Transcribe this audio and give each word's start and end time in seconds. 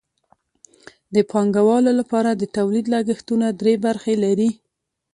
د 1.15 1.17
پانګوالو 1.31 1.91
لپاره 1.99 2.29
د 2.35 2.43
تولید 2.57 2.85
لګښتونه 2.93 3.47
درې 3.59 3.73
برخې 3.85 4.15
لري 4.23 4.49